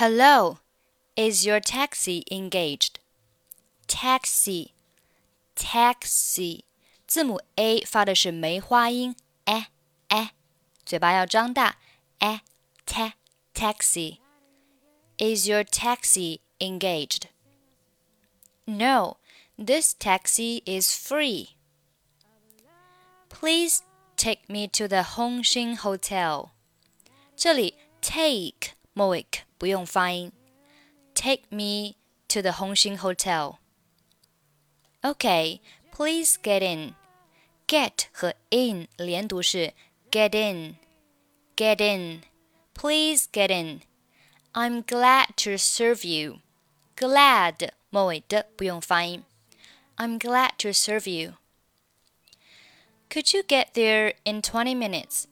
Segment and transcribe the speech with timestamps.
[0.00, 0.59] Hello,
[1.15, 2.99] is your taxi engaged?
[3.87, 4.73] Taxi,
[5.55, 6.63] taxi，
[7.07, 9.15] 字母 a 发的是梅花音，
[9.45, 9.65] eh
[10.09, 10.29] eh，
[10.85, 11.75] 嘴巴要张大，
[12.19, 12.39] eh
[12.85, 13.13] ta
[13.53, 14.19] taxi.
[15.17, 17.27] Is your taxi engaged?
[18.65, 19.17] No,
[19.57, 21.57] this taxi is free.
[23.29, 23.81] Please
[24.15, 26.51] take me to the Hongxin Hotel.
[27.35, 29.26] 这里 take 末尾
[29.58, 30.32] 不用发音。
[31.14, 31.96] Take me
[32.28, 33.58] to the Hongxin Hotel.
[35.02, 35.60] Okay,
[35.92, 36.94] please get in.
[37.66, 39.72] Get 和 in 连读是
[40.10, 40.76] get in,
[41.56, 42.22] get in.
[42.74, 43.80] Please get in.
[44.52, 46.40] I'm glad to serve you.
[46.96, 49.24] Glad 末尾的不用发音。
[49.96, 51.34] I'm glad to serve you.
[53.08, 55.26] Could you get there in 20 minutes?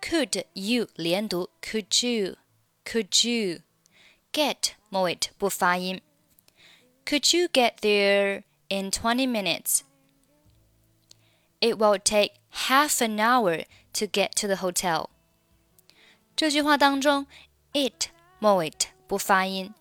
[0.00, 1.48] Could you 连读？
[1.62, 2.36] Could you?
[2.84, 3.60] Could you?
[4.32, 6.00] Get 末尾不发音。
[7.06, 9.80] Could you get there in 20 minutes?
[11.60, 15.08] It will take half an hour to get to the hotel.
[16.36, 17.26] 这句话当中，
[17.72, 18.72] it 末尾
[19.06, 19.72] 不发音，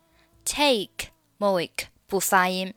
[0.46, 1.72] take 末尾
[2.08, 2.74] 不发音，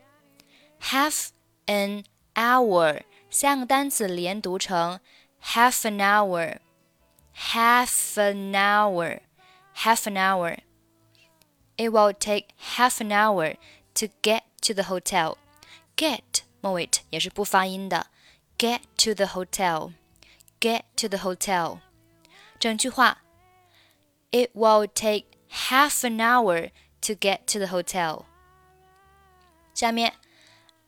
[0.81, 1.29] half
[1.67, 4.99] an hour 三个单词连读成
[5.43, 5.99] half an
[7.55, 13.57] hour，half an hour，half an hour。It will take half an hour
[13.95, 15.37] to get to the hotel.
[15.97, 18.07] Get 末尾也是不发音的，
[18.59, 19.93] get to the hotel.
[20.59, 21.81] Get to the hotel.
[22.59, 23.19] 整句话，
[24.31, 26.71] It will take half an hour
[27.03, 28.25] to get to the hotel.
[29.75, 30.15] 下面，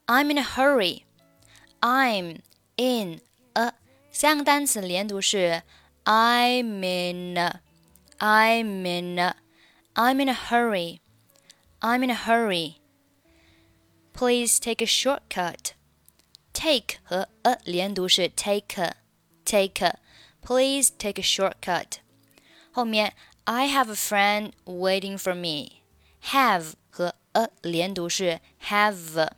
[0.06, 1.03] I'm in a hurry.
[1.81, 2.41] I'm
[2.77, 3.20] in
[3.53, 3.75] a
[4.11, 5.62] 三个单词连读是
[6.05, 7.61] I'm in a,
[8.20, 9.34] I'm in a,
[9.95, 11.01] I'm in a hurry.
[11.81, 12.78] I'm in a hurry.
[14.12, 15.75] Please take a shortcut.
[16.53, 18.96] Take 和 a 连读是 take a,
[19.45, 19.98] take a.
[20.41, 21.98] Please take a shortcut.
[22.73, 23.14] 后面
[23.45, 25.83] I have a friend waiting for me.
[26.33, 29.30] Have 和 a 连读是 have,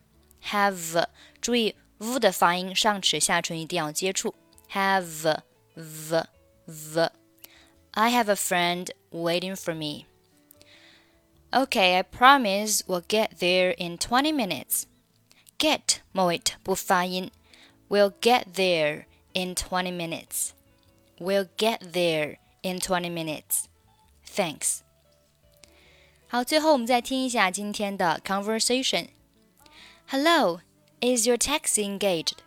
[0.45, 1.07] have.
[1.41, 4.35] 注意 v 的发音，上齿下唇一定要接触。
[4.73, 5.43] Have,
[5.75, 6.27] v,
[6.67, 7.09] v.
[7.95, 10.07] I have a friend waiting for me.
[11.53, 14.87] Okay, I promise we'll get there in 20 minutes.
[15.59, 17.31] Get 末尾不发音。
[17.89, 20.51] We'll get there in 20 minutes.
[21.19, 23.65] We'll get there in 20 minutes.
[24.25, 24.83] Thanks.
[26.29, 29.09] 好，最后我们再听一下今天的 conversation.
[30.07, 30.61] Hello,
[31.01, 32.39] is your taxi engaged?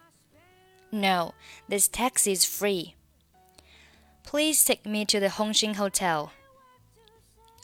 [0.91, 1.33] No,
[1.67, 2.93] this taxi is free.
[4.28, 6.32] Please take me to the Hongxing Hotel.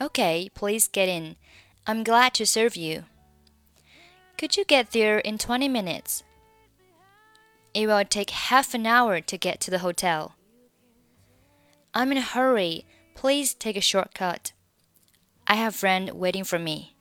[0.00, 1.36] Okay, please get in.
[1.86, 3.04] I'm glad to serve you.
[4.38, 6.22] Could you get there in 20 minutes?
[7.74, 10.36] It will take half an hour to get to the hotel.
[11.92, 12.86] I'm in a hurry.
[13.14, 14.52] Please take a shortcut.
[15.46, 16.96] I have a friend waiting for me.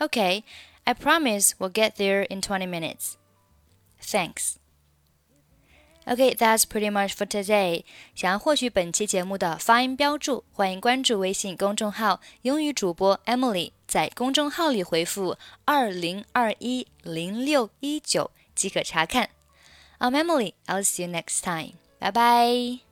[0.00, 0.44] Okay,
[0.86, 3.18] I promise we'll get there in 20 minutes.
[4.00, 4.60] Thanks.
[6.10, 7.84] Okay, that's pretty much for today.
[8.14, 13.72] 想要获取本期节目的发音标注，欢迎关注微信公众号“英语主播 Emily”。
[13.86, 15.36] 在公众号里回复
[15.66, 19.28] “二零二一零六一九”即可查看。
[19.98, 20.54] I'm Emily.
[20.66, 21.74] I'll see you next time.
[21.98, 22.87] Bye bye.